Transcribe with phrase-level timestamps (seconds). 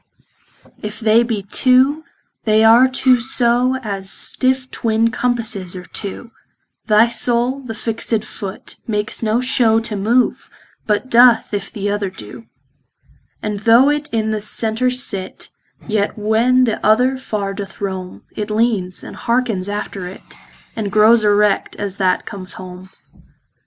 [0.81, 2.03] If they be two,
[2.45, 6.31] they are two so As stiffe twin compasses are two,
[6.87, 10.49] Thy soule the fixt foot, makes no show To move,
[10.87, 12.45] but doth, if th' other doe.
[13.43, 15.49] And though it in the center sit,
[15.87, 20.23] Yet when the other far doth rome, It leanes, andhearkens after it,
[20.75, 22.89] And growes erect, as that comes home.